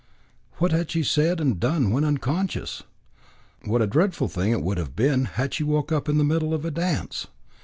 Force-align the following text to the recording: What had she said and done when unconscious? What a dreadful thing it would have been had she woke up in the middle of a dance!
What 0.53 0.71
had 0.71 0.89
she 0.89 1.03
said 1.03 1.39
and 1.39 1.59
done 1.59 1.91
when 1.91 2.03
unconscious? 2.03 2.81
What 3.65 3.83
a 3.83 3.85
dreadful 3.85 4.27
thing 4.27 4.51
it 4.51 4.63
would 4.63 4.79
have 4.79 4.95
been 4.95 5.25
had 5.25 5.53
she 5.53 5.63
woke 5.63 5.91
up 5.91 6.09
in 6.09 6.17
the 6.17 6.23
middle 6.23 6.55
of 6.55 6.65
a 6.65 6.71
dance! 6.71 7.27